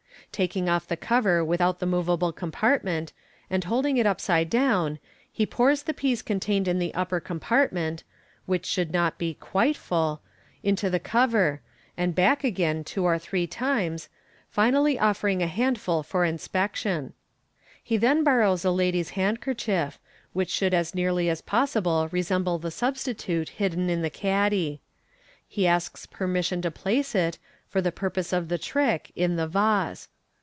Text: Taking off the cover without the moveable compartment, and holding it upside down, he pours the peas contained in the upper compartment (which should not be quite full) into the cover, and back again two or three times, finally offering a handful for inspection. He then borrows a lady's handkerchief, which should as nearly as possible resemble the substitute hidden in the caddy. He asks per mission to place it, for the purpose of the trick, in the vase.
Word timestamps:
Taking 0.31 0.69
off 0.69 0.87
the 0.87 0.95
cover 0.95 1.43
without 1.43 1.79
the 1.79 1.85
moveable 1.85 2.31
compartment, 2.31 3.11
and 3.49 3.65
holding 3.65 3.97
it 3.97 4.05
upside 4.05 4.49
down, 4.49 4.97
he 5.29 5.45
pours 5.45 5.83
the 5.83 5.93
peas 5.93 6.21
contained 6.21 6.69
in 6.69 6.79
the 6.79 6.93
upper 6.93 7.19
compartment 7.19 8.05
(which 8.45 8.65
should 8.65 8.93
not 8.93 9.17
be 9.17 9.33
quite 9.33 9.75
full) 9.75 10.21
into 10.63 10.89
the 10.89 11.01
cover, 11.01 11.59
and 11.97 12.15
back 12.15 12.45
again 12.45 12.85
two 12.85 13.03
or 13.03 13.19
three 13.19 13.45
times, 13.45 14.07
finally 14.49 14.97
offering 14.97 15.41
a 15.43 15.47
handful 15.47 16.01
for 16.01 16.23
inspection. 16.23 17.11
He 17.83 17.97
then 17.97 18.23
borrows 18.23 18.63
a 18.63 18.71
lady's 18.71 19.09
handkerchief, 19.11 19.99
which 20.31 20.49
should 20.49 20.73
as 20.73 20.95
nearly 20.95 21.29
as 21.29 21.41
possible 21.41 22.07
resemble 22.09 22.57
the 22.57 22.71
substitute 22.71 23.49
hidden 23.59 23.89
in 23.89 24.01
the 24.01 24.09
caddy. 24.09 24.79
He 25.45 25.67
asks 25.67 26.05
per 26.05 26.25
mission 26.25 26.61
to 26.61 26.71
place 26.71 27.15
it, 27.15 27.37
for 27.67 27.81
the 27.81 27.91
purpose 27.91 28.31
of 28.31 28.47
the 28.47 28.57
trick, 28.57 29.11
in 29.13 29.35
the 29.35 29.47
vase. 29.47 30.07